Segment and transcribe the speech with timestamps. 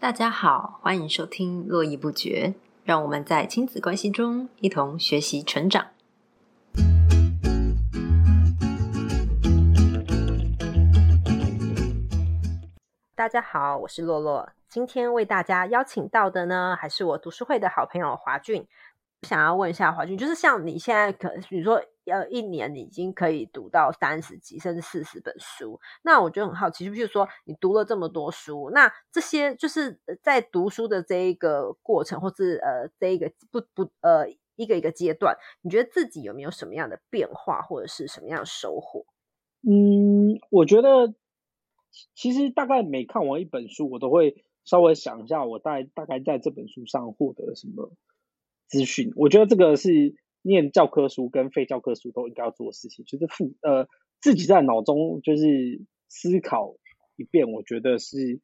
[0.00, 2.54] 大家好，欢迎收听络绎不绝，
[2.84, 5.88] 让我们在亲子关系中一同学习成长。
[13.16, 18.68] 大家好，我是洛洛，今天为大家邀请到的呢，还是我读书会的好朋友华俊。
[19.22, 21.82] 想要问一下华俊，就是像你现在可，比如说。
[22.08, 39.04] 呃，一年你已经可以读到三十几甚至四十本书，那我觉得很好奇，就是说你读了这么多书，那这些就是在读书的这一个过程，或是呃这一个不不呃一个一个阶段，你觉得自己有没有什么样的变化，或者是什么样的收获？
[39.62, 41.14] 嗯，我觉得
[42.14, 47.92] 其实大概每看完一本书，我都会稍微想一下，我大大概在这本书上获得了什么
[48.66, 49.12] 资讯。
[49.16, 50.16] 我觉得这个是。
[50.48, 53.86] 念教科书跟非教科书都应该要做的事情，就是复呃
[54.20, 56.74] 自己在脑中就是思考
[57.16, 58.40] 一遍，我觉得是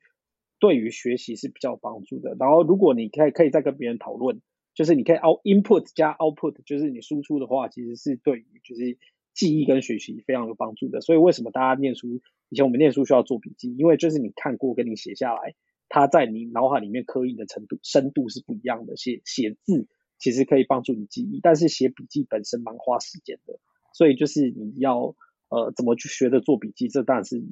[0.60, 2.36] 对于学习是比较有帮助的。
[2.38, 4.42] 然后如果你可以可以再跟别人讨论，
[4.74, 8.98] 就是你可以 out input 加 output，就是你输出的话，其实是对于就是
[9.32, 11.00] 记忆跟学习非常有帮助的。
[11.00, 13.74] 所以为什么大家念书以前我们念书需要做笔记？
[13.76, 15.54] 因为就是你看过跟你写下来，
[15.88, 18.96] 它在你脑海里面刻印的程度深度是不一样的。
[18.96, 19.88] 写写字。
[20.18, 23.58] 其实可以帮助你记忆，但是写笔记本身蛮花时间的，
[23.92, 25.14] 所以就是你要
[25.48, 27.42] 呃怎么去学着做笔记，这当然是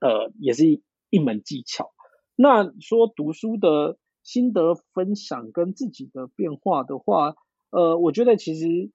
[0.00, 1.92] 呃也是一一门技巧。
[2.36, 7.34] 那说读书的心得分享跟自己的变化的话，
[7.70, 8.90] 呃，我觉得其实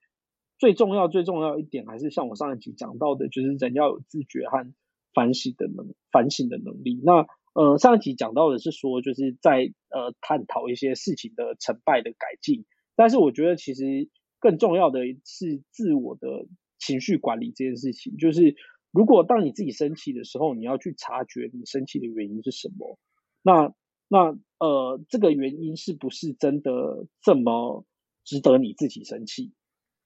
[0.58, 4.74] 最重要最重要一点还是像我上一集讲到的，就是人要有自觉和
[5.14, 7.00] 反省的能反省的能力。
[7.04, 12.66] 那呃上一集讲到的是说，就是在呃探讨一些事情的成败的改进。
[12.96, 16.48] 但是我觉得，其实更重要的是自我的
[16.78, 18.18] 情绪管理这件事情。
[18.18, 18.56] 就是
[18.92, 23.00] 如果当你自己生气的时候，你要去察觉你生气的原因是什么。
[23.42, 23.74] 那
[24.08, 27.86] 那呃，这个原因是不是真的这么
[28.24, 29.54] 值得你自己生气？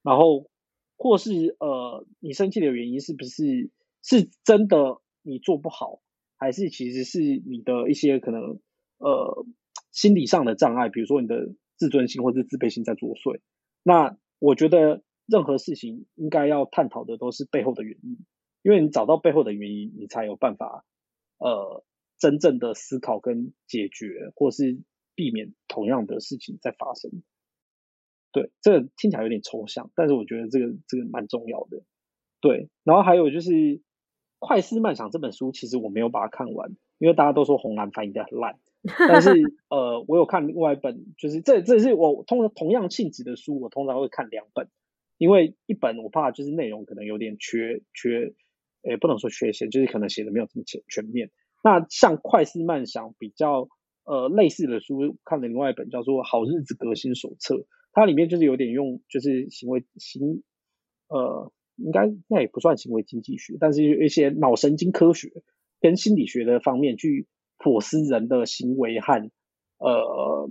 [0.04, 0.50] 然后
[0.96, 3.72] 或是呃，你生气的原因是不是
[4.04, 6.02] 是真的你做不好，
[6.38, 8.60] 还是其实是你的一些可能
[9.00, 9.46] 呃
[9.92, 11.56] 心理上的障碍，比如说你的。
[11.78, 13.40] 自尊心或者自卑心在作祟，
[13.84, 18.18] 那我觉得任何事情应该要探讨的都是背后的原因，
[18.62, 20.86] 因为你找到背后的原因，你才有办法
[21.38, 21.84] 呃
[22.18, 24.82] 真正的思考跟解决，或是
[25.16, 27.24] 避免同样的事情再发生。
[28.32, 31.84] 对，这听起来有点抽象，但是我觉得这个这个蛮重要的。
[32.42, 33.52] 对，然后还有就是
[34.40, 38.60] 《快思慢想》这本书，其实我没有把它看完，因为大家都说红蓝翻译的很烂。
[39.10, 39.32] 但是
[39.70, 44.70] 呃，我有看另外一本，就是这这是我通常同样性质的书，我通常会看两本，
[45.18, 48.34] 因为一本我怕就是内容可能有点缺缺，
[48.84, 51.32] 也不能说缺陷，就是可能写的没有这么全全面。
[51.64, 53.70] 那像快思慢想比较
[54.04, 57.56] 呃类似的书，看了另外一本叫做《好日子革新手册》，
[57.92, 60.44] 它里面就是有点用就是行为行
[61.08, 65.32] 呃应该那也不算行为经济学，但是有一些脑神经科学
[65.82, 67.26] 跟心理学的方面去。
[67.58, 69.30] 剖析人的行为和
[69.78, 70.50] 呃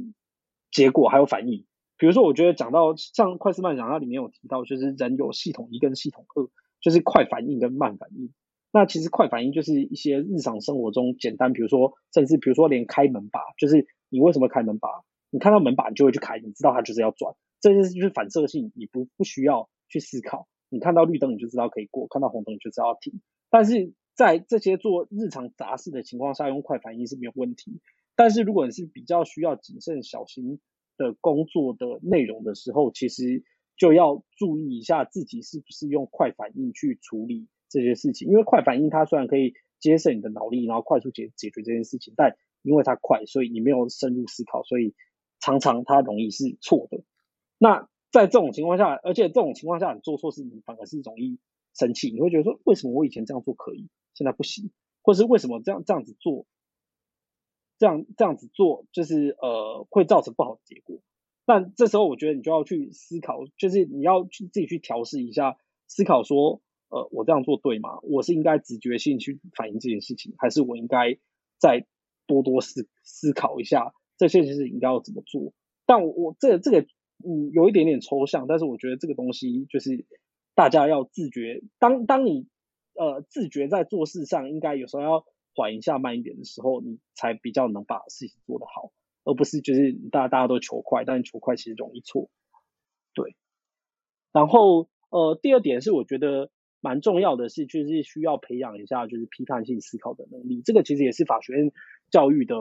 [0.70, 1.65] 结果还有反应，
[1.97, 6.48] 比如说，我觉得讲到像快思慢想，它里面有提到，就是人有系统一跟系统二，
[6.81, 8.32] 就是快反应跟慢反应。
[8.72, 14.88] 那其实快反应就是一些日常生活中简单，比如说，甚至比如说连开门把，就是你为什么开门把？
[15.31, 20.48] 你看到门把你就会去开，你知道它就是要转，这件事就是反射性，你不不需要去思考。
[20.70, 23.20] 你看到绿灯你就知道可以过，看到红灯你就知道要停。
[23.48, 27.80] 但是在这些做日常杂事的情况下，用快反应是没有问题。
[28.16, 30.60] 但是如果你是比较需要谨慎小心
[30.97, 33.42] 的工作的内容的时候，其实
[33.76, 38.28] 就要注意一下自己是不是用快反应去处理这些事情。
[38.28, 44.94] 因为快反应它虽然可以节省你的脑力，然后快速解解决这件事情，但因为它快，所以你没有深入思考，所以
[45.41, 47.02] 常常它容易是错的。
[47.58, 51.41] 那在这种情况下，而且这种情况下你做错事，你反而是容易
[51.76, 52.12] 生气。
[52.12, 53.88] 你会觉得说，为什么我以前这样做可以？
[54.14, 54.70] 现在不行，
[55.02, 56.47] 或是为什么这样这样子做，
[57.78, 61.00] 这样这样子做就是呃会造成不好的结果。
[61.46, 65.58] 那这时候我觉得你就要去思考，就是你要去自己去调试一下，
[65.88, 67.99] 思考说呃我这样做对吗？
[68.02, 71.19] 我是应该直觉性去反映这件事情，还是我应该
[71.58, 71.84] 再
[72.26, 75.52] 多多思思考一下这些事情应该要怎么做？
[75.87, 76.87] 但我我这这个
[77.26, 80.06] 嗯有一点点抽象，但是我觉得这个东西就是
[80.55, 82.46] 大家要自觉，当当你。
[82.94, 85.25] 呃，自觉在做事上应该有时候要
[85.55, 88.93] 缓一下、慢一点的时候，你才比较能把事情做得好，
[89.25, 92.29] 而不是就是大家大家都求快，但是求快其实容易错。
[93.14, 93.37] 对。
[94.32, 96.50] 然后呃，第二点是我觉得
[96.81, 100.61] 蛮重要的是，就是需要培养一下就是批判性思考的能力。
[100.62, 101.73] 这个其实也是法学院
[102.11, 102.56] 教育的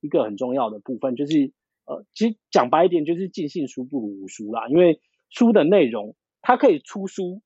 [0.00, 1.52] 一个很重要的部分，就是
[1.84, 4.68] 呃，其实讲白一点，就是尽信书不如无书啦。
[4.68, 7.42] 因为书的内容，它可以出书，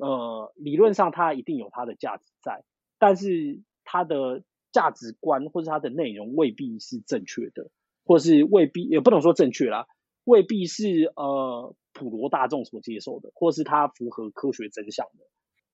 [0.00, 2.64] 呃，理论上它一定有它的价值在，
[2.98, 4.42] 但是它的
[4.72, 7.70] 价值观或者它的内容未必是正确的，
[8.04, 9.86] 或是未必也不能说正确啦，
[10.24, 15.26] 未必是呃普罗大众所接受的，或是它符合科学真相的。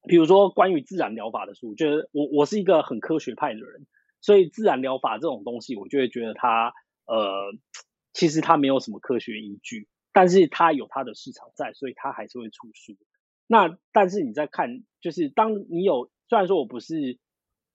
[0.08, 3.87] 比如说关于自然疗法的书，就是我我是一个很科学派的人，
[4.20, 6.73] 所以自然疗法这种东西，我就会觉得它
[7.06, 7.52] 呃，
[8.12, 12.96] 其实它没有什么科学依据，但是它有它的市场在，所以它还是会出书。
[13.46, 17.19] 那但是你在看，就是当你有，虽然说我不是。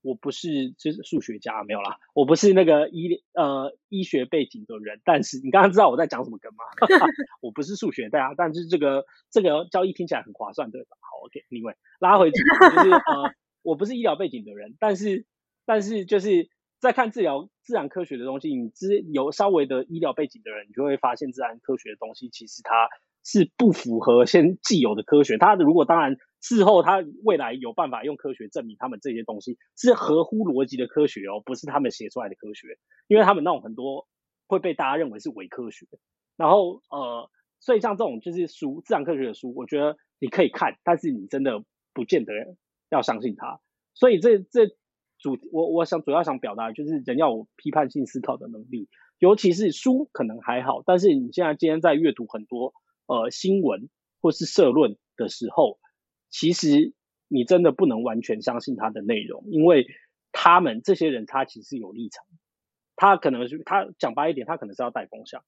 [0.04, 6.66] 我不是就是数学家没有啦，我不是那个医呃医学背景的人，但是你刚刚知道我在讲什么梗吗？
[7.40, 10.98] 我不是数学家，但是这个这个交易听起来很划算，对吧？
[11.02, 15.28] 好，OK，另外拉回主题，就是呃，我不是医疗背景的人，但是
[15.68, 22.90] 但是就是在看治疗自然科学的东西，你知有稍微的医疗背景的人，你就会发现自然科学的东西其实它
[23.24, 26.18] 是不符合现既有的科学，它如果当然。
[26.44, 34.08] 事后，他未来有办法用科学证明他们这些东西是合乎逻辑的科学哦，不是他们写出来的科学，因为他们那种很多
[34.48, 35.86] 会被大家认为是伪科学。
[36.38, 37.30] 然后，呃，
[37.60, 41.64] 所以像这种就是书，自然科学的书，我觉得你可以看，但是你真的
[41.94, 42.34] 不见得
[42.90, 43.60] 要相信它。
[43.94, 44.66] 所以，这这
[45.20, 48.90] 主我我想主要想表达就是人要有批判性思考的能力，
[49.20, 52.74] 尤其是书可能还好，但是你现在今天在阅读很多
[53.12, 53.90] 呃新闻
[54.22, 55.80] 或是社论的时候。
[56.34, 56.94] 其实
[57.28, 59.86] 你真的不能完全相信他的内容，因为
[60.32, 62.24] 他们这些人他其实有立场，
[62.96, 65.44] 他可能是他讲白一点，他可能是要带风向。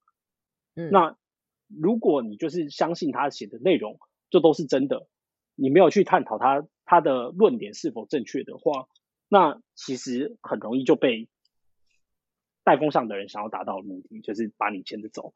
[0.76, 1.16] 嗯，那
[1.70, 3.98] 如果你就是相信他写的内容，
[4.30, 5.08] 这都是真的，
[5.56, 8.90] 你没有去探讨他他的论点是否正确的话，
[9.30, 11.30] 那其实很容易就被
[12.66, 15.34] 带风向的人想要达到的目的，就是把你牵着走。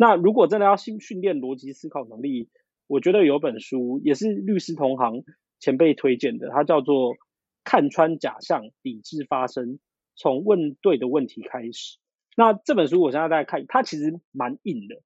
[0.00, 2.48] 那如果真的要训训练逻辑思考能力，
[2.86, 5.24] 我觉得有本书也是律师同行
[5.58, 7.14] 前辈推荐的，它叫做
[7.64, 9.80] 《看穿假象，理智发声：
[10.14, 11.96] 从问对的问题开始》。
[12.36, 15.02] 那这本书我现在在看，它其实蛮硬的，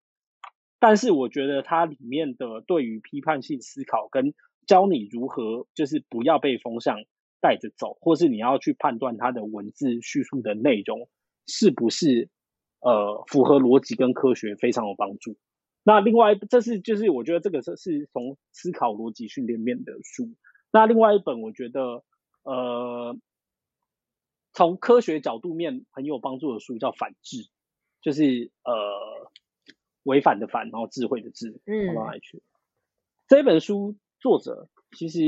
[0.79, 4.35] 但是我觉得它里面的对于批判性思考跟
[4.67, 6.99] 教你如何就是不要被风向
[7.41, 11.09] 带着走，或是你要去判断它的文字叙述的内容
[11.47, 12.29] 是不是
[12.83, 15.37] 呃符合逻辑跟科学，非常有帮助。
[15.85, 20.31] 那另外，这是就是我觉得这个是是从思考逻辑训练面的书。
[20.71, 22.05] 那另外一本，我觉得
[22.45, 23.17] 呃，
[24.53, 27.37] 从科学角度面很有帮助的书叫《反智》，
[28.01, 29.31] 就是呃
[30.05, 32.43] 违反的反，然后智慧的智，跑到哪里去？
[33.27, 35.19] 这本书作者其实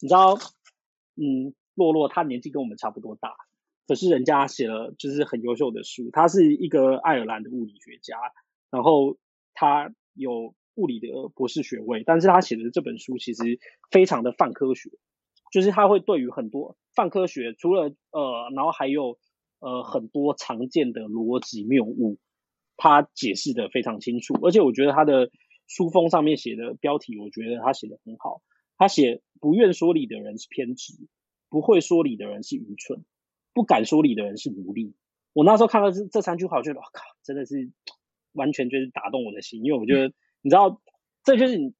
[0.00, 0.34] 你知道，
[1.16, 3.34] 嗯，洛洛他年纪跟我们差不多大，
[3.86, 6.10] 可是人家写了就是很优秀的书。
[6.12, 8.16] 他是一个爱尔兰的物理学家，
[8.70, 9.16] 然后。
[9.54, 14.88] 他有物理的博士学位，但是他写的这本书其实非常的泛科学，
[15.52, 19.18] 就是他会对于很多泛科学，除了呃，然后还有
[19.60, 22.18] 呃很多常见的逻辑谬误，
[22.78, 24.32] 他解释的非常清楚。
[24.42, 25.30] 而且我觉得他的
[25.66, 28.40] 书封上面写的标题，我觉得他写的很好。
[28.78, 30.94] 他写不愿说理的人是偏执，
[31.50, 33.04] 不会说理的人是愚蠢，
[33.54, 34.94] 不敢说理的人是奴隶。
[35.32, 37.70] 我那时候看到这这三句话，我觉得我靠，真的是。
[38.34, 40.80] 完全就是打动我的心，因为我觉得你知道，
[41.22, 41.74] 这就是你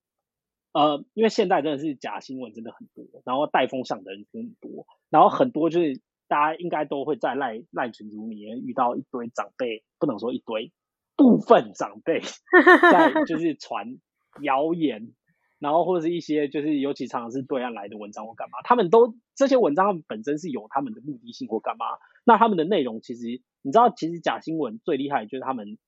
[0.73, 10.75] 呃，因为现在真的是假新闻真的很多，然后带风向的人很多，然后很多就是大家应该都会在赖赖群组里面遇到一堆长辈，不能说一堆，
[11.17, 12.21] 部分长辈
[12.93, 13.99] 在就是传
[14.43, 15.14] 谣言，
[15.62, 21.87] 然后或者是一些就是尤其常常是对岸来的文章或干嘛，他们都这些文章本身是有他们的目的性或干嘛，
[22.25, 25.78] 那他们的内容其实你知道，其实假新闻最厉害就是他们。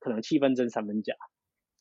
[0.00, 1.14] 可能七分真三分假，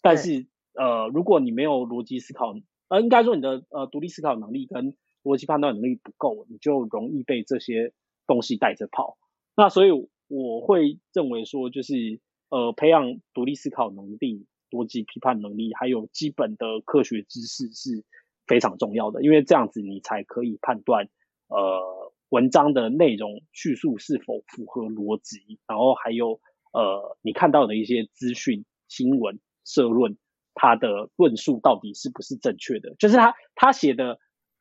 [0.02, 2.56] 但是呃，如果你没有逻辑思考，
[2.88, 7.94] 呃，应该说你的呃独立思考能力跟逻辑判断能力不够，你就容易被这些
[8.26, 9.20] 东西带着跑。
[9.56, 9.92] 那所以
[10.28, 12.20] 我会认为说，就是
[12.50, 18.04] 呃，培养独立思考能力、逻辑批判能力，还有基本的科学知识是
[18.46, 21.08] 非常重要的，因为这样子你才可以判断
[21.48, 26.40] 呃文章的内容叙述是否符合逻辑，然后还有。
[26.74, 30.18] 呃，你看到的一些资讯、新闻、社论，
[30.54, 32.94] 他的论述到底是不是正确的？
[33.00, 34.20] 就是他他写的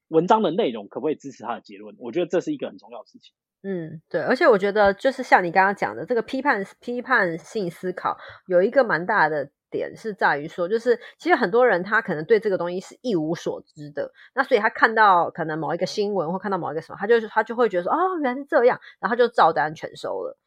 [0.08, 1.94] 文章的内容可不可以支持他的结论？
[1.98, 3.34] 我觉得这是一个很重要的事情。
[3.64, 20.38] 嗯，对，而且我觉得就是像你刚刚讲的这个批判批判性思考，有一个蛮大的点是在于说，就是其实很多人他可能对这个东西是一无所知的，那所以他看到可能某一个新闻或看到某一个什么，他就是他就会觉得说，哦，原来是这样，然后就照单全收了。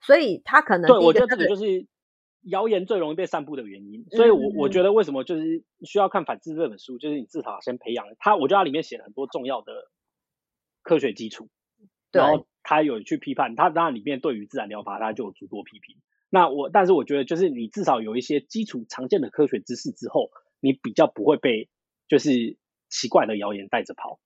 [0.00, 1.86] 所以他可能对我觉得这个就是
[2.42, 4.04] 谣言最容易被散布的原因。
[4.10, 8.36] 所以我我觉得为什么就是需要看反智这本书，就是你至少先培养他。
[8.36, 9.90] 我觉得它里面写了很多重要的
[10.82, 11.48] 科学基础，
[12.12, 15.96] 然后他有去批判，他当然里面对于自然疗法他就有诸多批评。
[16.30, 20.30] 那我但是我觉得就是你至少有一些基础常见的科学知识之后，
[20.60, 21.68] 你比较不会被
[22.08, 22.56] 就是
[22.88, 24.18] 奇怪的谣言带着跑。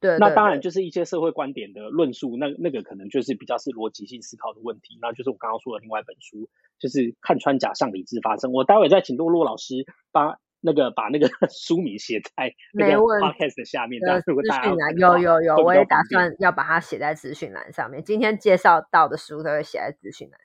[0.00, 4.96] 对，那当然就是一些社会观点的论述，那那个可能就是比较是逻辑性思考的问题。
[5.02, 6.48] 那就是我刚刚说的另外一本书，
[6.78, 8.52] 就是看穿假象，理智发生。
[8.52, 9.74] 我待会再请洛洛老师
[10.12, 18.00] 把那个把那个 书名写在那个 podcast 的下面，这样如果大家有有有，我也打算要把它写在资讯栏上面。
[18.04, 20.38] 今天介绍到的书都会写在资讯栏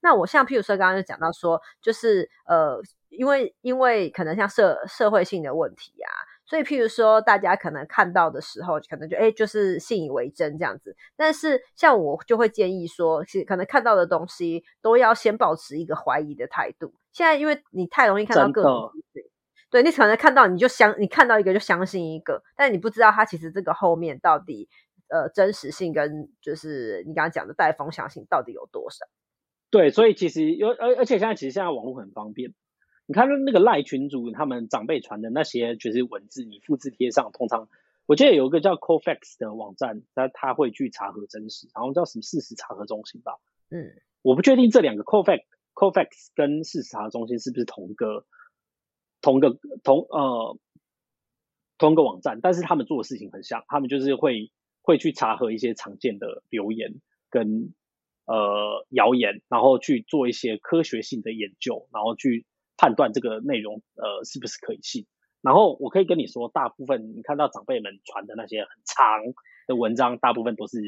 [0.00, 6.10] 那我像譬如说刚刚就讲到说，就是呃，因为因为可能像社社会性的问题啊。
[6.48, 10.96] 所以，譬如说，大家可能看到的时候，可能就哎，就是信以为真这样子。
[11.14, 16.94] 但是，像我就会建议说，其实可能看到的东西都要先保持一个怀疑的态度。
[17.12, 19.30] 现在，因为你太容易看到各种资讯，
[19.68, 24.70] 对你可能看到你就相，你看到一个就相信一个，但你不知道它其实这个后面到底
[25.08, 29.04] 呃真实性跟就是你刚刚讲的带风向性到底有多少？
[29.70, 32.54] 对，所以其实有而而且现在其实现在网络很方便。
[33.06, 37.68] 你看那个赖群主，他们长辈传的那些就是文字，你复制贴上，通常
[38.04, 43.38] 我记得有一个叫 Cofacts 的网站，他他会去查核真实，然后叫什么事实查核中心吧。
[43.70, 45.44] 嗯，我不确定这两个 Cofact
[45.74, 48.26] Cofacts 跟事实查核中心是不是同个
[49.22, 50.58] 同个同呃
[51.78, 57.72] 同一个网站，但是他们做的事情很像，他们就是会会去查核一些常见的留言跟
[58.28, 62.46] 呃谣言，然后去做一些科学性的研究，然后去。
[62.80, 65.04] 判断这个内容呃是不是可以信，
[65.42, 69.34] 然后我可以跟你说，大部分你看到长辈们传的那些很长
[69.66, 70.78] 的文章，大部分都是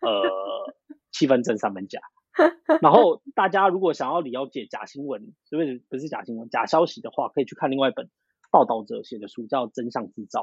[0.00, 0.74] 呃
[1.12, 2.00] 七分真三分假。
[2.82, 8.10] 然后大家如果想要了解假新闻，不是不是假新闻，假消息的话，可以去看另外一本
[8.50, 10.40] 报道者写的书，叫《真相制造》。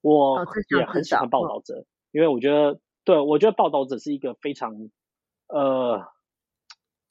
[0.00, 0.46] 我
[0.78, 4.76] 也很喜欢报道者，因为我觉得，对我觉得报道者是一个非常
[5.48, 6.14] 呃。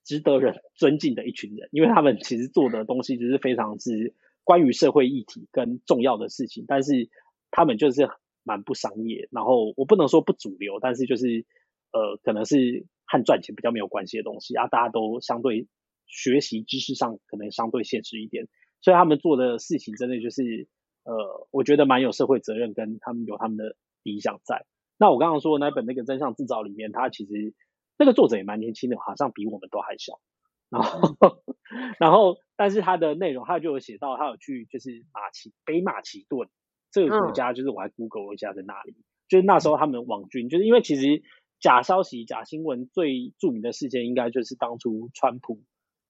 [0.08, 4.14] 值得人尊敬的一群人，因为他们其实做的东西就是非常是
[4.44, 7.10] 关于社会议题跟重要的事情，但是
[7.50, 8.08] 他们就是
[8.44, 11.44] 蛮不商业，然后我不能说不主流，但是就是
[11.92, 15.68] 呃，可能是和赚钱比较没有关系的东西啊，大家都相对
[16.06, 18.48] 学习知识上可能相对现实一点，
[18.82, 20.68] 所以他们做的事情真的就是
[21.04, 24.68] 呃，我觉得蛮有社会责任，跟他们有他们的理想在。
[25.00, 27.56] 那我刚刚说的那本那个真相制造里面，它其实。
[27.98, 30.20] 那个作者也蛮年轻的，好像比我们都还小。
[30.70, 31.44] 然后，
[32.00, 36.50] 然后，但是他的内容，他就有写到，他有去就是马其北马其顿
[36.92, 38.96] 这个国家，就是我还 Google 一下在那里。
[39.30, 41.24] 就是那时候他们网军，就是因为其实
[41.60, 45.62] 假消息、假新闻最著名的事件，应该就是当初川普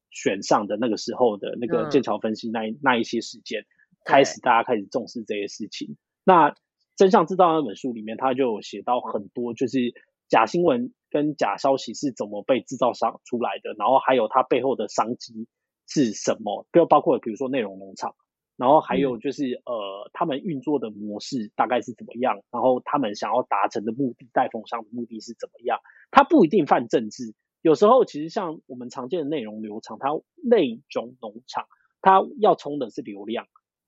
[0.09, 3.65] 选上的那个时候的那个剑桥分析那那一些事件，
[4.03, 5.97] 开始大家开始重视这些事情。
[6.23, 6.55] 那
[6.95, 9.93] 真相知道那本书里面，他就写到很多就是
[10.29, 10.93] 假新闻。
[11.11, 15.47] 跟假消息是怎么被制造商出来的，然后还有它背后的商机
[15.87, 16.67] 是什么？
[16.73, 18.15] 就包括比如说内容农场，
[18.57, 25.79] 然后还有就是呃他们运作的模式大概是怎么样，然后他们想要达成的目的，带风向的目的是怎么样？
[26.11, 30.09] 它不一定犯政治，有时候其实像我们常见的内容流场，它
[30.43, 31.65] 内容农场，
[32.01, 33.47] 它要冲的是流量，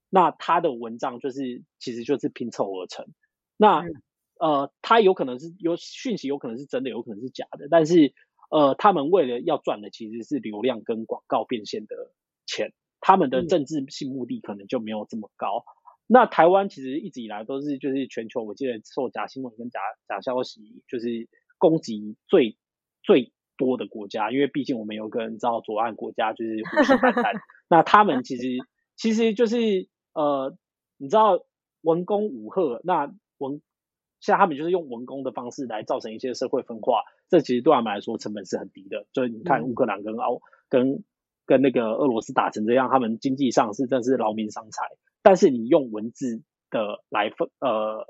[0.09, 3.05] 那它的文章就是其实就是拼凑而成，
[3.57, 3.83] 那。
[4.39, 7.67] 呃，他有可能是有讯息，有可能是真的，有可能是假的。
[7.69, 8.13] 但是，
[8.49, 11.95] 呃，他们为了要赚的其实是流量跟广告变现的
[12.45, 15.65] 钱，他们的政治性目的可能就没有这么高。
[16.07, 21.27] 那台湾其实一直以来都是就是全球，我记得受假新闻跟假假消息就是
[21.57, 22.57] 攻击最
[23.03, 27.33] 最多的国家，因为毕竟我们有个人知道左岸国家就是虎视眈眈。
[27.69, 28.43] 那他们其实
[28.95, 30.55] 其实就是呃，
[30.97, 31.43] 你知道
[31.81, 33.61] 文攻武赫，那文。
[34.19, 39.05] 像他们就是用文工的方式来造成一些社会分化，这其实对他们来说成本是很低的。
[39.13, 41.03] 所以你看乌克兰跟奥跟
[41.45, 44.85] 跟那个俄罗斯打成这样，他们经济上是真是劳民伤财。
[45.21, 48.05] 但是你用文字的来分呃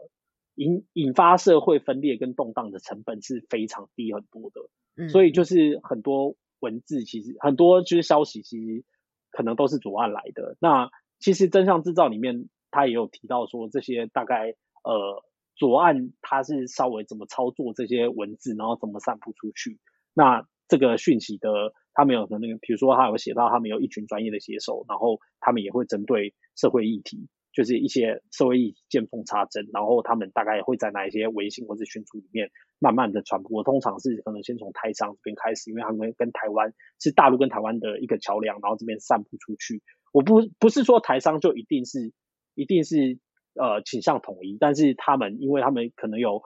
[0.56, 5.10] 引引发社会分裂跟动荡的成本是非常低很多的。
[5.10, 8.86] 所以就是很多文字其实很多就是消息其实
[9.30, 10.56] 可能都是左岸来的。
[10.60, 15.24] 那其实真相制造里面他也有提到说这些大概呃。
[15.58, 19.80] 左岸他是稍微怎么操作这些文字，然后怎么散布出去？
[20.14, 33.64] 那这个讯息的他们有的那个，比如说他有写到他们有一群专业的写手，然后他们也会针对社会议题就是一些社会议题见缝插针，然后他们大概会在哪一些微信或者群组里面慢慢的传播。
[33.64, 39.82] 通常是可能先从台商这边开始，因为他们跟台湾是大陆跟台湾的一个桥梁，然后这边散布出去。
[40.12, 42.14] 我不不是说台商就一定是
[42.54, 43.20] 一定是
[43.58, 46.42] 呃倾向统一，但是他们因为他们可能有，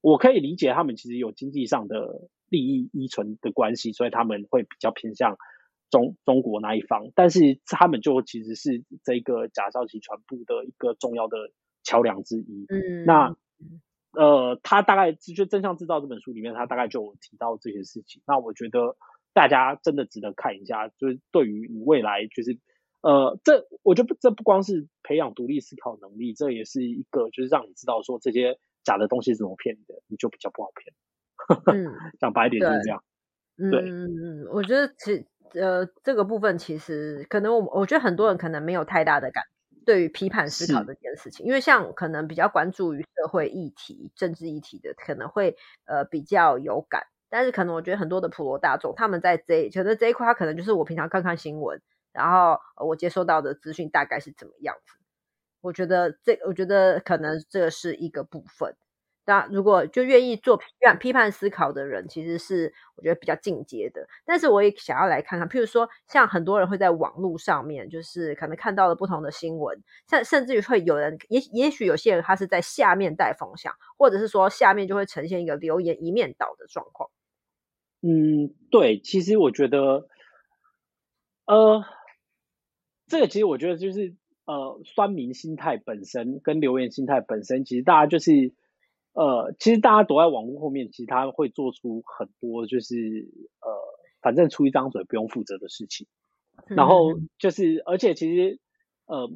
[0.00, 5.36] 我可以理解他们其实有经济上的利益依存的关系，所以他们会比较偏向。
[5.90, 11.36] 中中国那一方，但是他们就其实是这个假消息传播的一个重要的
[11.84, 12.66] 桥梁之一。
[12.68, 13.36] 嗯，那
[14.10, 18.20] 呃，他大概就《真相制造》这本书里面，他大概就有提到这些事情。
[18.26, 18.96] 那我觉得
[19.32, 22.58] 大家真的值得看一下，就是对于你未来，就是
[23.04, 30.94] 呃，这我觉得这不光是培养独立思考能力，这也是一个就是让你知道说这些假的东西是怎么骗你的，你就比较不好骗。
[31.84, 33.04] 嗯，讲白点就是这样。
[33.56, 35.26] 对，嗯嗯，我觉得其。
[35.52, 39.44] 呃，这个部分其实可能我我觉得很多人可能没有太大的感
[39.86, 47.04] 对于批判思考这件事情，因为像可能比较关注于社会议题、政治议题的，可能会呃比较有感。
[47.30, 51.80] 但是可能我觉得很多的普罗大众，他们在这觉得这一块，他可能就是我平常看看新闻，
[52.14, 54.96] 然后我接收到的资讯大概是怎么样子。
[55.60, 58.74] 我觉得这我觉得可能这是一个部分。
[59.26, 64.06] 那如果就愿意做批判批判思考的人，其实是我觉得比较进阶的。
[64.26, 77.08] 但是我也想要来看看，譬如说，像很多人会在网络上面，就是可能看到了不同的新闻，甚甚至于会有人，也也许有些人他是在下面带风向，或者是说下面就会呈现一个留言一面倒的状况。
[78.02, 80.06] 嗯，对，其实我觉得，
[81.46, 81.82] 呃，
[83.06, 88.54] 这个其实我觉得就是呃，酸民心态本身跟留言心态本身，其实大家就是。
[89.16, 92.96] 呃，其实大家躲在网络后面，其实他会做出很多就是
[93.60, 93.70] 呃，
[94.20, 96.08] 反正出一张嘴不用负责的事情。
[96.66, 98.58] 然后就是，而且其实
[99.06, 99.30] 呃，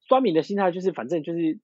[0.00, 1.60] 酸民的心态就是，反正就是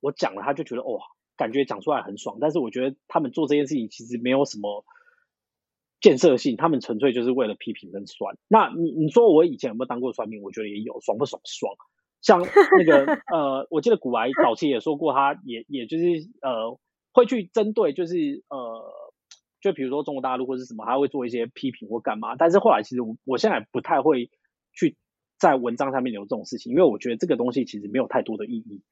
[0.00, 1.02] 我讲了，他就觉得哇，
[1.36, 2.38] 感觉讲出来很爽。
[2.40, 4.86] 但是我觉得他们做这件事情其实没有什么
[6.00, 8.36] 建设性，他们纯粹就是为了批评跟酸。
[8.48, 10.42] 那你你说我以前有没有当过酸民？
[10.42, 11.40] 我觉得也有，爽不爽？
[11.44, 11.74] 爽。
[12.22, 16.04] 像那个 呃，我记得古埃早期也说过，他也也就是
[16.42, 16.78] 呃，
[17.12, 18.92] 会去针对就是呃，
[19.60, 22.36] 就比如说中国大陆或是什么，他会做一些批评或干嘛。
[22.36, 24.30] 但是后来其实我我现在不太会
[24.74, 24.96] 去
[25.38, 28.82] 在文章上面留这种事情，因为我觉得这个东西其实没有太多的意义，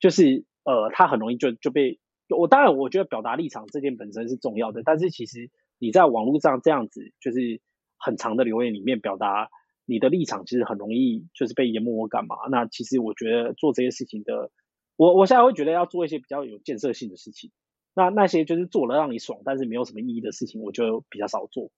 [0.00, 2.00] 就是呃，他很容易就就被
[2.34, 5.50] 我当然我觉得表达立场这件本身是重要的，但是其实
[5.84, 7.60] 你在网络上这样子就是
[7.98, 9.50] 很长的留言里面表达。
[9.86, 12.36] 你的立场其实很容易就是被淹没或干嘛？
[12.50, 14.50] 那其实我觉得做这些事情的，
[14.96, 17.50] 我我现在会觉得要做一些比较有建设性的事情。
[17.94, 21.70] 那那些就是做了让你爽，但是没有什么意义的事情，我就比较少做。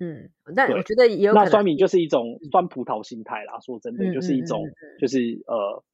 [0.00, 3.60] 嗯，那我觉得也有那酸民就是一种酸葡萄心态啦。
[3.60, 4.64] 说真的，就是一种
[4.98, 5.84] 就是呃，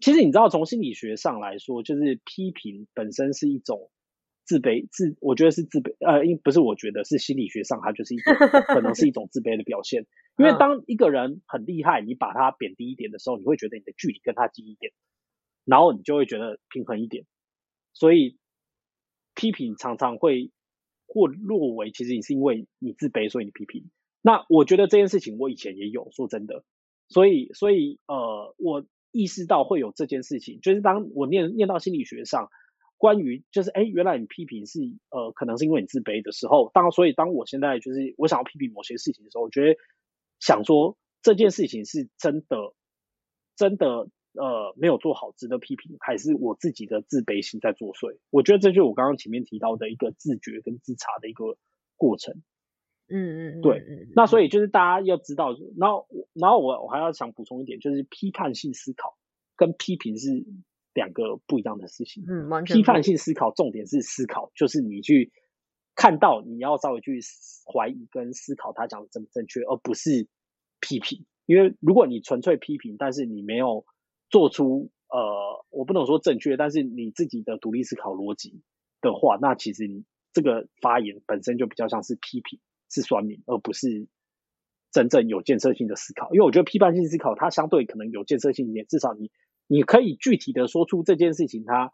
[0.00, 3.90] 其实你知道从心理学上来说，就是批评本身是一种。
[4.48, 8.34] 自卑自，我觉得是自卑，呃，因不是我觉得是心理学上，它就是一种
[8.66, 10.06] 可能是一种自卑的表现。
[10.40, 14.94] 因为当一个人很厉害，你把他贬低一点的时候，你会觉得你的距离跟他近一点，
[15.66, 17.26] 然后你就会觉得平衡一点。
[17.92, 18.38] 所以
[19.34, 20.50] 批评常常会
[21.06, 23.90] 或落为，其实你是因为你自卑，所以你批评。
[24.22, 26.64] 那我觉得这件事情我以前也有，说真的。
[27.08, 32.48] 所以，所以呃，我意识到会有这件事情，就是当我念念到心理学上。
[32.98, 34.80] 关于就是哎，原来你批评是
[35.10, 39.78] 呃，可能是因为你自卑的时候，当所以当我现在就是我想要批评某些事情的时候，我觉得
[40.40, 42.74] 想说这件事情是真的
[43.54, 48.18] 真的呃没有做好值得批评，还是我自己的自卑心在作祟？
[48.30, 51.56] 我觉得这就是我刚刚前面提到的一个自觉跟自查的一个
[51.94, 52.42] 过程。
[53.08, 54.08] 嗯嗯，对。
[54.16, 59.16] 那所以就是大家要知道，然后然后我我还要想补充一点，就是批判性思考
[59.54, 60.44] 跟批评是。
[60.98, 62.24] 两个不一样的事情。
[62.26, 65.30] 嗯，批判性思考重点是思考，就是你去
[65.94, 67.20] 看到，你要稍微去
[67.72, 70.26] 怀疑跟思考他讲的正不正确，而不是
[70.80, 71.24] 批评。
[71.46, 73.86] 因为如果你纯粹批评，但是你没有
[74.28, 78.60] 做出呃，我不能说正确，但是你自己的独立思考逻辑
[79.00, 82.58] 的话，那其实你这个发言本身就比较像是批评，
[82.90, 84.08] 是酸民，而不是
[84.90, 86.34] 真正有建设性的思考。
[86.34, 89.30] 因为我觉得批判性思考它相对可能有建设性一点，至少你。
[89.68, 91.92] 你可以具体的说出这件事情它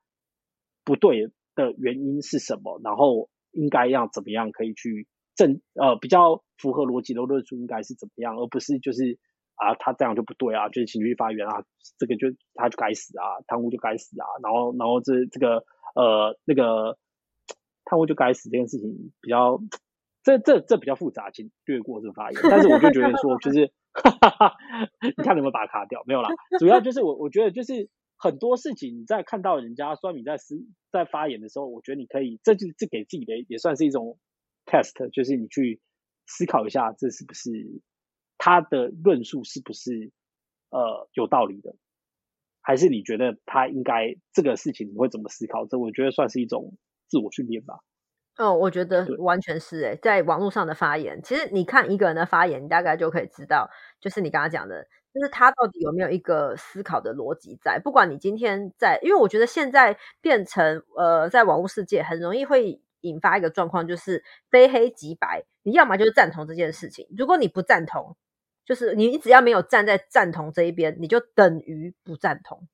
[0.85, 9.19] 不对的原因是什么，然后应该要怎么样可以去正呃比较符合逻辑的论述应该是怎么样，而不是就是
[9.57, 11.65] 啊他这样就不对啊，就是情绪发言啊，
[11.99, 16.97] 这个就他就该死啊，贪污就该死啊，然后然后这这个呃那个
[17.85, 19.61] 贪污就该死这件事情比较
[20.23, 22.41] 这这这比较复杂，请略过这个发言。
[22.51, 24.57] 但是我就觉得说，就是哈哈哈
[25.01, 26.03] 你看有没有把它卡掉？
[26.07, 26.29] 没有啦，
[26.59, 34.19] 主要就是我我觉得就是很多事情你在看到人家酸民在思在发言的时候，我觉得你可以这就是给自己的也算是一种
[34.67, 35.81] test，就是你去
[36.27, 37.51] 思考一下这是不是
[38.37, 40.11] 他的论述是不是
[40.71, 41.77] 呃有道理的，
[42.61, 45.67] 还是你觉得他应该这个事情你会怎么思考？
[45.67, 46.77] 这我觉得算是一种
[47.09, 47.79] 自我训练吧。
[48.37, 53.71] 嗯，我觉得完全是诶，在网络上的发言，其实你看一个人的发言，你大概就可以知道，
[54.01, 54.83] 就是你刚刚讲的，
[55.15, 57.79] 就是他到底有没有一个思考的逻辑在。
[57.79, 68.17] 不管你今天在，因为我觉得现在变成呃，在网络世界很容易会引发一个状况，就是非黑即白，你要么就是赞同这件事情，如果你不赞同，
[68.65, 72.67] 就是你只要没有站在赞同这一边，你就等于不赞同。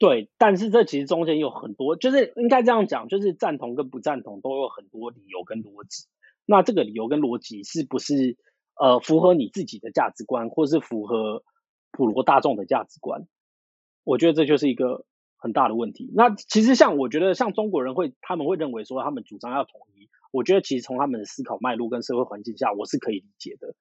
[0.00, 6.06] 对，但是这其实中间有很多，就是应该这样讲，就是赞同跟不赞同都有很多理由跟逻辑。
[6.46, 8.38] 那这个理由跟逻辑是不是
[8.80, 11.44] 呃符合你自己的价值观，或是符合
[11.92, 13.28] 普罗大众的价值观？
[14.02, 15.04] 我觉得这就是一个
[15.36, 16.10] 很大的问题。
[16.14, 23.74] 那其实像我觉得像中国人会他们会认为说他们主张要统一，我觉得其实从他们的思考脉络跟社会环境下，我是可以理解的。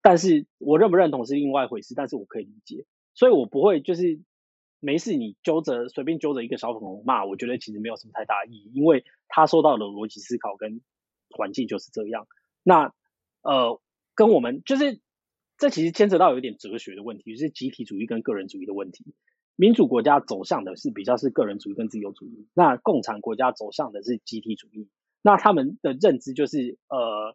[0.00, 4.22] 但是我认不认同是另外一回事，但是我可以理解，所以我不会就是。
[4.78, 10.82] 没事，你揪着随便揪着一个小粉红骂，我觉得其实没有什么太大意义，因为他说到的逻辑思考跟
[11.30, 12.28] 环境就是这样。
[12.62, 12.92] 那
[13.42, 13.80] 呃，
[14.14, 15.00] 跟我们就是
[15.56, 19.14] 这其实牵扯到有一点哲学的问题，就是集体主义跟个人主义的问题。
[19.56, 24.88] 民主国家走向的是比较是个人主义跟自由主义，那共产国家走向的是集体主义。
[25.22, 27.34] 那他们的认知就是呃，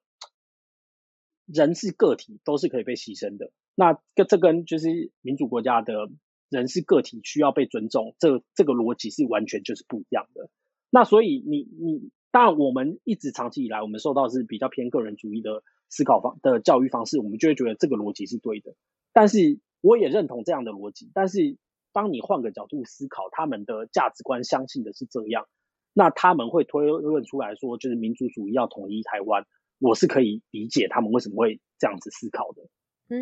[1.47, 3.51] 人是个体，都是可以被牺牲的。
[3.73, 6.10] 那跟这跟就是民主国家的。
[6.52, 10.50] 人是个体，需要被尊重，这这个逻辑是完全就是不一样的。
[10.90, 18.76] 那所以你你，当然我们一直长期以来，我们受到是比较偏个人主义的思考方的教育方式，我们就会觉得这个逻辑是对的。
[19.14, 21.10] 但是我也认同这样的逻辑。
[21.14, 21.58] 但是
[21.94, 25.48] 当你换个角度思考，他们的价值观相信的是这样，
[25.94, 29.46] 那他们会推论出来说，就是民族主义要统一台湾，
[29.80, 32.64] 我是可以理解他们为什么会这样子思考的。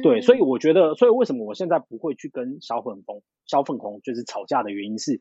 [0.03, 5.19] 对，所以我觉得，所以为什么我现在不会去跟小粉红、小粉红就是吵架的原因是，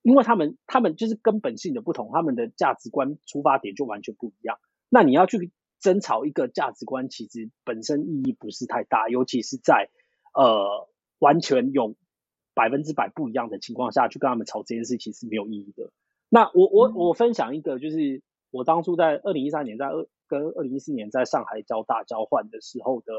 [0.00, 4.58] 因为他们他们就是根本性的不同，他们的价值观出发点就完全不一样。
[4.88, 9.90] 那你要去争吵一个价值观，其实本身意义不是太大，尤其是在
[10.32, 11.94] 呃完全有
[12.54, 15.90] 百分之百不一样的情况下去跟他们吵这件事，情是没有意义的。
[16.30, 23.12] 那我我我分享一个，就是我当初在二零一三年在二跟二零一四年在上海交大交换的时候的。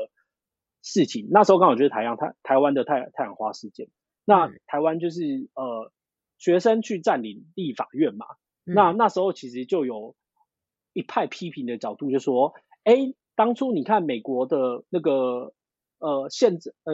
[0.82, 1.28] 事情。
[1.32, 3.89] 那时候刚好就是台阳台台湾的太太阳花事件，
[4.26, 5.91] 那台湾就是呃
[6.38, 8.26] 学生去占领立法院嘛，
[8.63, 10.15] 那那时候其实就有
[10.94, 15.54] 一派批评的角度，就说，哎，当初你看美国的那个
[16.00, 16.94] 呃县政呃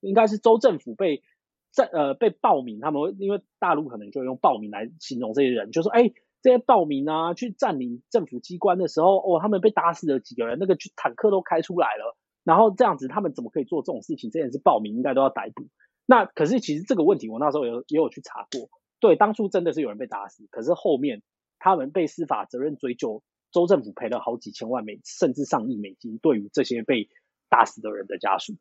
[0.00, 1.22] 应该是州政府被
[1.70, 12.16] 在呃被暴民，他们因为大陆可能就用暴民来形容这些人，就说，哎，这些暴民啊去占领政府机关的时候，哦，他们被打死了几个人，那个坦克都开出来了。
[12.44, 14.30] 然后这样子，他们怎么可以做这种事情？
[14.30, 15.68] 这件事报名应该都要逮捕。
[16.06, 18.68] 那可是其实这个问题，我那时候有也有去查过。
[18.98, 21.22] 对，当初真的是有人被打死，可是后面
[21.58, 27.08] 他们被司法责任追究，州政府赔了好几千万美，甚至上亿美金，对于这些被
[27.48, 28.54] 打死的人的家属。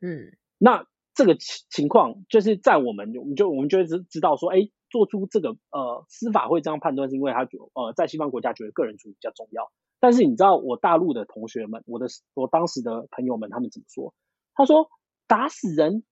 [0.00, 9.70] 嗯，那这个情情况就是在我们，我们就我们就知知道说，哎，做出这个呃司法会这样判断，是因为他觉呃在西方国家觉得个人主义比较重要。
[10.02, 14.12] 但是你知道我大陆的同学们，我的我当时的朋友们，他们怎么说？
[14.52, 14.90] 他说
[15.28, 16.02] 打死人，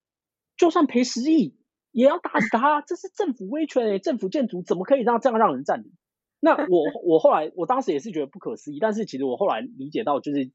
[0.56, 1.56] 就算赔十亿，
[1.90, 2.82] 也要打死他。
[2.82, 5.90] 这是政府威权诶，政府建筑怎么可以让这样让人占领？
[6.38, 8.78] 那我 我后来我当时也是觉得不可思议。
[8.78, 10.52] 但是其实我后来理解到，就是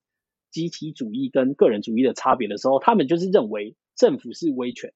[0.50, 4.94] 集体主义跟个人主义的差别的时候，他们就是认为政府是威权，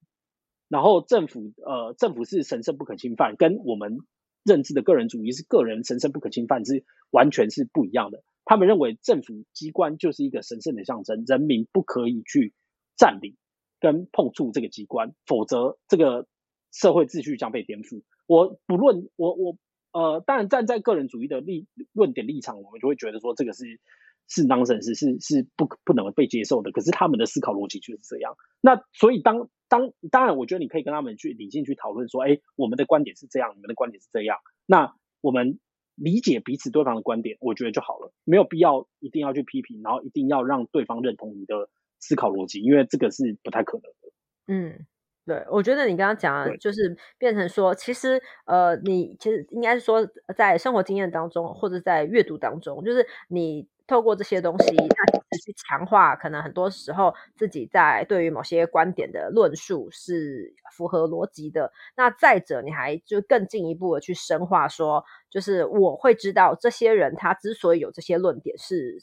[0.70, 3.98] 然后政府呃政府是神圣不可侵犯，跟我们
[4.44, 8.22] 认知的个人主义是个人神圣不可侵犯是完全是不一样的。
[8.44, 12.52] 他们认为政府机关就是一个神圣的象征，人民不可以去
[12.96, 13.36] 占领
[13.78, 16.26] 跟碰触这个机关，否则这个
[16.72, 18.02] 社会秩序将被颠覆。
[18.26, 19.56] 我不论我我
[19.92, 23.80] 呃，当然站在个人主义的立论点立场，我们就会觉得说这个是
[24.28, 26.70] 是当真实是是不不能被接受的。
[26.70, 28.36] 可是他们的思考逻辑就是这样。
[28.60, 34.36] 那所以当当当然，我觉得你可以跟他们去理性去讨论说，哎，我们的观点是这样，你们的观点是这样。
[34.66, 35.58] 那我们。
[35.96, 44.08] 理解彼此对方的观点，我觉得就好了，没有必要一定要去批评，然后一定要让对方认同你的思考逻辑，因为这个是不太可能的。
[44.46, 44.86] 嗯，
[45.26, 61.72] 对，我觉得你刚刚讲就是变成说，其实呃，你其实应该是说在生活经验当中，或者在阅读当中，就是你透过这些东西，那去强化可能很多时候自己在对于某些观点的论述是符合逻辑的。
[61.96, 69.02] 那再者，你还就更进一步的去深化，说就是我会知道这些人他之所以有这些论点是。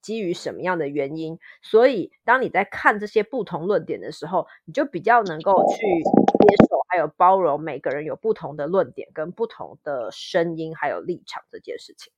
[0.00, 1.38] 基于什么样的原因？
[1.60, 12.12] 所以，当你在看这些不同论点的时候，你就比较能够去接受，还有包容每个人有不同的论点跟不同的声音，还有立场这件事情。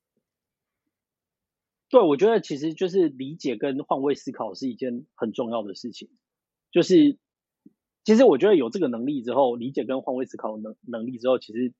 [1.91, 6.09] 对，我觉得其实就是理解跟换位思考是一件很重要的事情。
[6.71, 7.17] 就是，
[8.05, 11.73] 其实我觉得有这个能力之后，理解跟换位思考能能力之后，其实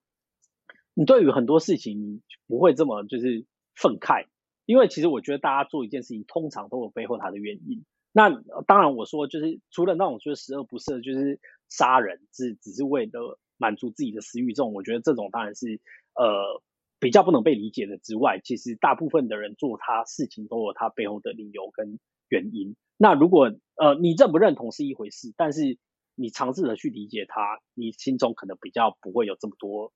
[0.94, 4.28] 你对于很多事情你不会这么就是愤慨。
[4.66, 7.86] 因为其实我觉得大家做一件事情，通常都有背后它的原因。
[8.12, 8.30] 那
[8.68, 15.80] 当然我说就是除了那种就是十恶不赦，就是杀人只只是为了满足自己的私欲这种，我觉得这种当然是
[16.16, 16.62] 呃
[17.02, 22.76] 比较不能被理解的之外，其实大部分的人做他事情都有他背后的理由跟原因。
[22.96, 25.80] 那如果呃你认不认同是一回事，但是
[26.14, 29.92] 你尝试着去理解他，你心中可能比较不会有这么多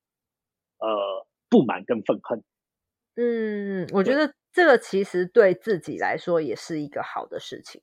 [0.79, 2.43] 呃不满跟愤恨。
[3.17, 7.81] 嗯，我觉得这个其实对自己来说也是一个好的事情。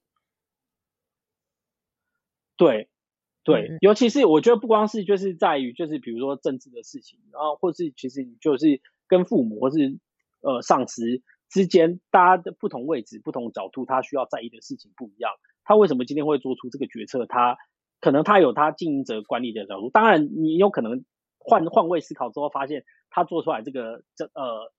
[2.56, 2.90] 对，
[3.44, 8.80] 对，尤其是我觉得不光是就是在于就是比如说政治的事情，然后或是其实你就是
[9.12, 9.98] 跟父母或是
[10.40, 11.03] 呃上司
[11.51, 15.33] 之间，大家的不同位置、不同角度，他需要在意的事情不一样。
[15.64, 17.27] 他为什么今天会做出这个决策？
[17.27, 17.59] 他
[18.01, 19.90] 可能他有他经营者管理的角度。
[19.90, 21.05] 当然，你有可能
[21.38, 24.72] 换换位思考之后，发现他做出来这个这呃。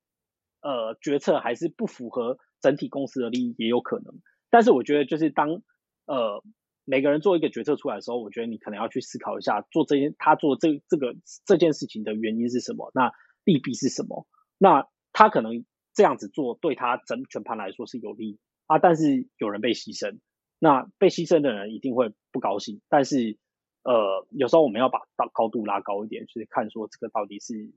[0.66, 4.22] 呃，决策还是不符合整体公司的利益，也有可能。
[4.50, 5.62] 但是我觉得，就是当
[6.06, 6.42] 呃
[6.86, 13.12] 每个人做一个决策出来的时候，我觉得你可能要去思考一下，做这件他做这这个这件事情的原因是什么，那
[13.44, 14.28] 利弊是什么？
[14.58, 20.20] 那他可能这样子做对他整全盘来说是有利啊，但是有人被牺牲，
[20.60, 22.82] 那被牺牲的人一定会不高兴。
[22.90, 23.38] 但是
[23.84, 27.74] 呃，有时候我们要把高高度拉高一点，去看说这个到底是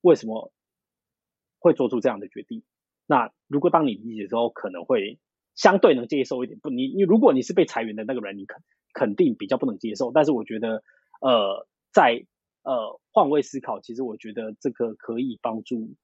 [0.00, 0.52] 为什么。
[1.60, 2.62] 会做出这样的决定。
[3.04, 5.18] 那如果当你理解之后，可能会
[5.56, 6.60] 相对能接受一点。
[6.60, 10.12] 不，你你如果你是被裁员的那个人，你肯肯定比较不能接受。
[10.12, 10.84] 但是我觉得，
[11.20, 12.24] 呃，在
[12.68, 15.94] 呃换位思考，其实我觉得这个可以帮助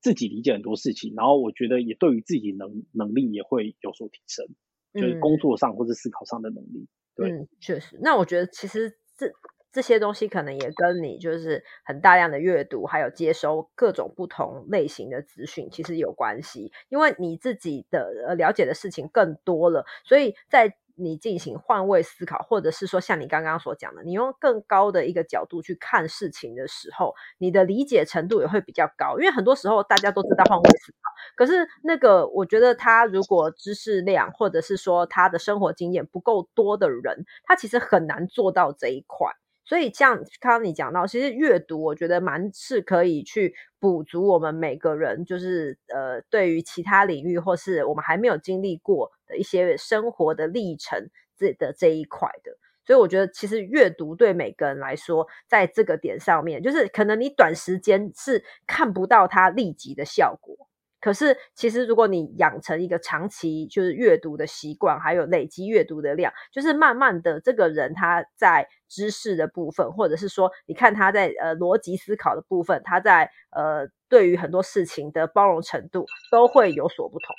[0.00, 1.12] 自己理解很多事情。
[1.14, 4.46] 然后我觉得也对于自己能能力也会有所提升，
[4.94, 6.88] 就是工作上或者思考上的能力。
[7.14, 7.98] 对，确实。
[8.00, 9.30] 那我觉得其实这。
[9.72, 16.72] 这些东西可能也跟你就是很大量的阅读，还有接收各种不同类型的资讯，其实有关系。
[16.88, 29.18] 因为你自己的呃了解的事情更多了，所以在你进行换位思考，或者是说像你刚刚所讲的，你用更高的一个角度去看事情的时候，你的理解程度也会比较高。
[29.18, 39.30] 因为很多时候大家都知道换位思考，可是那个我觉得他如果知识量或者是说他的生活经验不够多的人，他其实很难做到这一块。
[39.66, 52.56] 所以，像刚刚你讲到，其实阅读，我觉得蛮是可以去补足我们每个人，就是呃，对于其他领域或是我们还没有经历过的一些生活的历程这的这一块的。
[52.84, 60.68] 所以，我觉得其实阅读对每个人来说，在这个点上面，就是可能你短时间是看不到它立即的效果。
[61.06, 77.36] 可是，其实如果你养成一个长期就是阅读的习惯，还有累积阅读的量，就是慢慢的，这个人他在知识的部分，或者是说，你看他在呃逻辑思考的部分，他在呃对于很多事情的包容程度都会有所不同。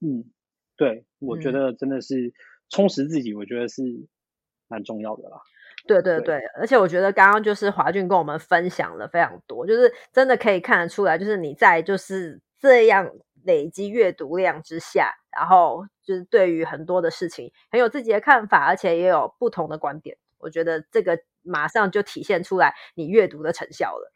[0.00, 0.24] 嗯，
[0.76, 2.32] 对，我觉得真的是
[2.68, 3.82] 充实自己，我觉得是
[4.66, 5.38] 蛮重要的啦。
[5.88, 13.10] 对对对，而且我觉得刚刚就是华俊跟我们分享了非常多，就是真的可以看得出来，就是你在就是这样
[13.44, 20.18] 累积阅读量之下，然后就是对于很多的事情很有自己的看法，而且也有不同的观点。
[20.38, 24.12] 我觉得这个马上就体现出来你阅读的成效了。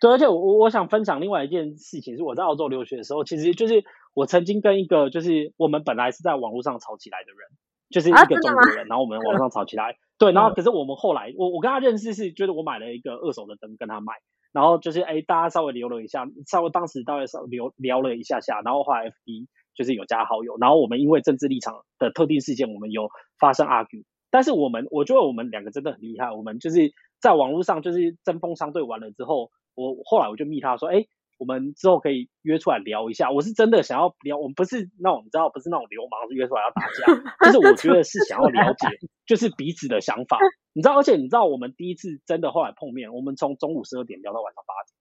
[0.00, 3.82] 对，而且我我想分享另外一件事情，是我在澳洲留学的时候，其实就是
[4.14, 7.48] 我曾经跟一个就是我们本来是在网络上吵起来的人。
[7.90, 14.14] 就是一个中国人，然后我们网上吵起来，对，然后可是我们后来，我我跟他认识是，就是我买了一个二手的灯跟他卖，
[14.52, 31.06] 然后就是哎，大家稍微聊了一下，稍微当时大概稍聊聊了一下下，然后后来 FB 就是有加好友，然后我们因为政治立场的特定事件，我们有发生 argue，但是我们我觉得我们两个真的很厉害，我们就是在网络上就是针锋相对完了之后，我后来我就密他说，哎。
[31.38, 33.30] 我们之后可以约出来聊一下。
[33.30, 37.06] 我是真的想要聊，我们不是那种你知道，不是那种流氓，是约出来要打架。
[37.46, 38.88] 就是我觉得是想要了解，
[39.26, 40.38] 就是彼此的想法。
[40.72, 44.96] 你知道，而且你知道，我们第一次真的后来碰面，我们从中午十二点聊到晚上八点。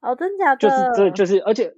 [0.00, 0.58] 哦，真假的？
[0.58, 1.74] 就是这，就是而且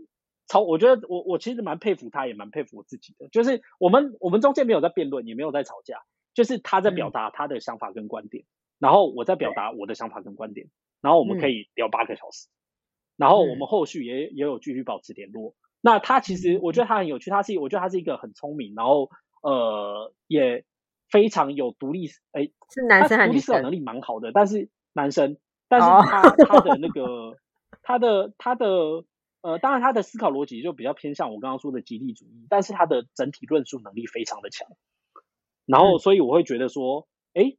[0.47, 3.29] 超，我觉得我我其实蛮佩服他，也蛮佩服我自己的。
[3.29, 6.03] 就是我们我们中间没有在辩论，也没有在吵架，
[6.35, 8.45] 就是他在表达他的想法跟观点，
[8.79, 10.69] 然后我在表达我的想法跟观点，
[11.01, 12.49] 然后我们可以聊八个小时，
[13.21, 15.55] 然后我们后续也也有继续保持联络。
[15.83, 19.11] 那他其实我觉得他很有趣，他是我觉得他是一个很聪明，然后
[19.43, 20.65] 呃也
[21.11, 23.41] 非常有独立，哎，是男生还是独立？
[23.41, 25.37] 思考能力蛮好的，但是男生，
[25.69, 27.37] 但是他、他的那个
[27.83, 29.05] 他的他的
[29.43, 34.67] 呃，当然他的思考逻辑就比较偏向我刚刚说的集体主义，但是他的整体论述能力非常的强。
[35.67, 37.57] 然后，所以我会觉得说，哎，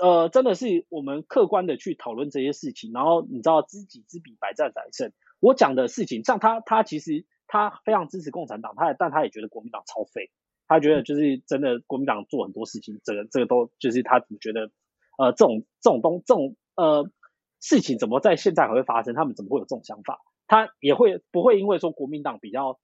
[0.00, 5.12] 呃，真的是我们客观的去讨论这些事情，然后你知道知己知彼，百战百胜。
[5.40, 10.30] 我讲的事情，像他，他其实他非常支持共产党，他也但他也觉得国民党超废，
[10.68, 14.70] 他觉得就是真的国民党做很多事情，这个这个都就是他觉得，
[15.18, 17.10] 呃，这种这种东这种呃
[17.58, 19.14] 事情怎么在现在还会发生？
[19.14, 20.20] 他们怎么会有这种想法？
[20.46, 22.78] 他也会不会因为说国民党比较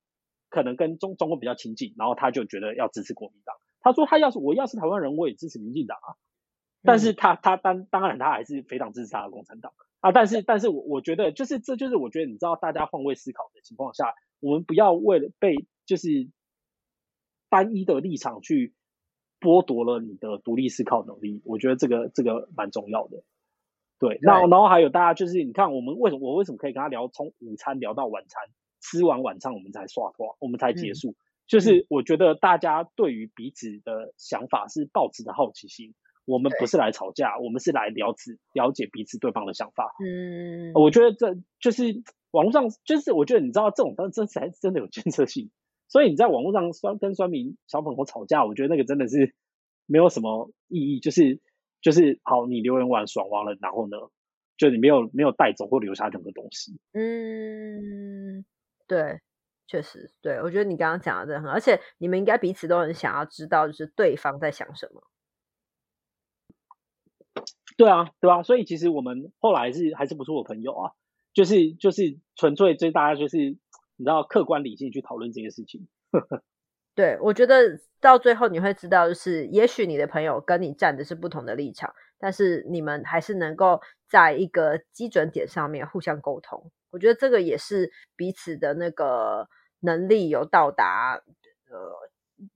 [0.48, 3.54] 可能跟中中国比较亲近，然后他就觉得要支持国民党？
[3.80, 6.16] 他说他要是我要是台湾人，我也支持民进党啊。
[6.86, 10.12] 但是他他当当然他还是非常支持他的共产党啊。
[10.12, 16.08] 但是但是我我觉得就是这就是我觉得你知道大家换位思考的情况下，我们不要为了被就是
[17.50, 18.74] 单一的立场去
[19.40, 21.42] 剥夺了你的独立思考能力。
[21.44, 23.22] 我觉得这个这个蛮重要的。
[23.98, 28.42] 对，那然后还有大家就是你看我们为什么我为什么可以跟他聊从午餐聊到晚餐，
[28.80, 31.14] 吃完晚餐我们才刷刷我们才结束。
[31.46, 35.94] 就是我觉得大家对于彼此的想法是抱持的好奇心，
[36.26, 39.94] 我们不是来吵架，我们是来了解了解彼此对方的想法。
[40.04, 45.50] 嗯，我觉得这就是网络上，就是我觉得你知道这种但真真才真的有建设性，
[45.88, 49.34] 所以你在网络上酸跟酸民小粉红吵架，我觉得那个真的是
[49.86, 51.40] 没有什么意义，就是
[51.80, 53.96] 就是好，你留言完爽完了，然后呢，
[54.58, 56.78] 就你没有没有带走或留下任何东西。
[56.92, 58.44] 嗯，
[58.86, 59.20] 对。
[59.68, 65.02] 确实，对我觉得你刚刚讲的真的很，而且你们应该彼此都很想要知道，就是对方在想什么。
[67.76, 70.92] 对啊，对啊，所以其实我们后来是还是不错的朋友啊，
[71.34, 75.86] 就是就是纯粹就大家就是你知道客观理性去讨论这些事情。
[76.94, 86.70] 对，我觉得到最后你会知道，就是也许你的朋友跟你站的是不同的立场，但是你们还是能够在一个基准点上面互相沟通。
[86.90, 89.46] 我觉得这个也是彼此的那个
[89.80, 91.20] 能力有到达
[91.68, 92.48] 呃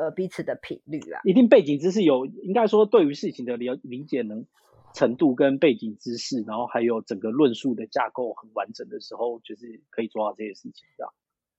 [0.00, 4.46] 呃彼此的频率啊，一定背景知识有，应该说对于事情的理理解能
[4.94, 11.12] 程度跟背景知识，然后还有整个论述的架构很完整的时候，就是可以做到这些事情，这样。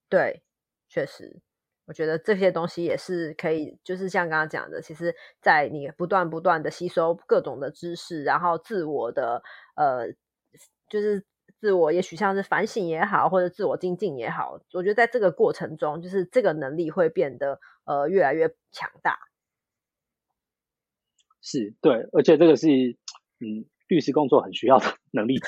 [0.10, 0.42] 对，
[0.90, 1.40] 确实，
[1.86, 9.44] 我觉得这些东西也是可以，就是像刚刚讲的，其实，在你不断不断的吸收各种的知识，然后自我的
[9.76, 10.12] 呃，
[10.90, 11.24] 就是。
[11.60, 19.20] 自我也许像是反省也好，或者自我精进也好，我觉得在这个过程中，就是这个能力会变得呃越来越强大。
[21.42, 22.68] 是对，而且这个是
[23.40, 25.40] 嗯，律师工作很需要的 能力。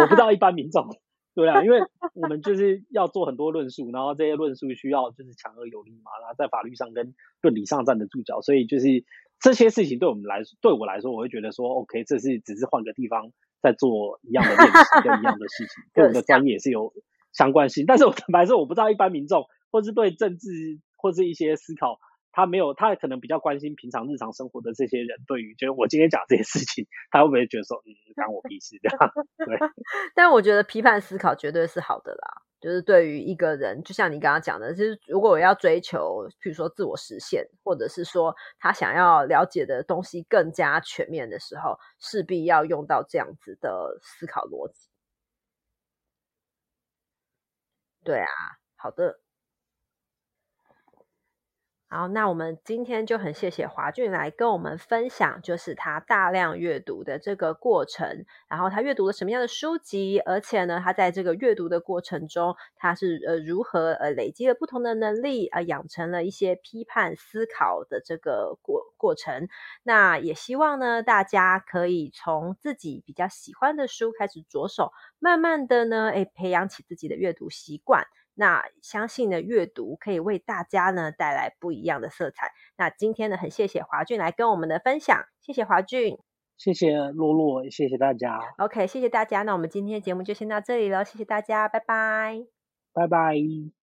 [0.00, 0.88] 我不知道一般民众
[1.34, 1.80] 对啊，因为
[2.14, 8.86] 我们就是要做很多论述，然后这些论述需要就是强而有力嘛，然后在法律上跟论理上站得住脚，所以就是
[9.40, 13.32] 这些事情对我们来对我来说，我会觉得说 OK，这是只是换个地方。
[13.64, 16.92] 在做一样的练习跟一样的事情， 跟我的专业是有
[17.32, 17.86] 相关性。
[17.86, 20.50] 但是我坦白说，我不知道一般民众或是对政治
[20.98, 21.98] 或是一些思考，
[22.30, 28.98] 他没有，他可能比较关心平常日常生活的这些人，对于就是我今天讲这些事情，他会不会觉得说，嗯，关我屁事这样？
[29.46, 29.58] 对。
[30.14, 32.23] 但我觉得批判思考绝对是好的啦。
[32.64, 44.88] 就是对于一个人，就像你刚刚讲的，就是如果我要追求，比如说自我实现，或者是说他想要了解的东西更加全面的时候，势必要用到这样子的思考逻辑。
[48.04, 48.26] 对啊，
[48.76, 49.23] 好的。
[51.96, 69.46] 好，那我们今天就很谢谢华俊来跟我们分享，就是他大量阅读的这个过程，然后他阅读了什么样的书籍，而且呢，他在这个阅读的过程中，他是呃如何呃累积了不同的能力，呃养成了一些批判思考的这个过过程。
[69.84, 74.90] 那也希望呢，大家可以从自己比较喜欢的书开始着手，
[75.20, 78.04] 慢慢的呢，诶培养起自己的阅读习惯。
[78.34, 82.52] 那相信呢，阅读可以为大家呢带来不一样的色彩。
[82.76, 86.18] 那今天呢，很谢谢华俊来跟我们的分享，谢谢华俊，
[86.56, 88.38] 谢谢洛洛，谢谢大家。
[88.58, 89.42] OK，谢谢大家。
[89.42, 92.44] 那我们今天的节目就先到这里了，谢谢大家，拜拜，
[92.92, 93.74] 拜拜。